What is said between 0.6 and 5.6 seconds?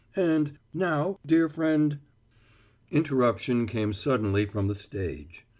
now, dear friend" Interruption came suddenly from the stage.